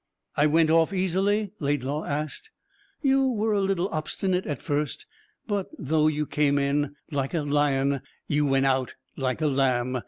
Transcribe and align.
"I 0.35 0.47
went 0.47 0.71
off 0.71 0.91
easily?" 0.93 1.51
Laidlaw 1.59 2.05
asked. 2.05 2.49
"You 3.03 3.27
were 3.33 3.53
a 3.53 3.61
little 3.61 3.87
obstinate 3.89 4.47
at 4.47 4.59
first. 4.59 5.05
But 5.45 5.67
though 5.77 6.07
you 6.07 6.25
came 6.25 6.57
in 6.57 6.95
like 7.11 7.35
a 7.35 7.43
lion, 7.43 8.01
you 8.27 8.47
went 8.47 8.65
out 8.65 8.95
like 9.15 9.41
a 9.41 9.47
lamb. 9.47 9.99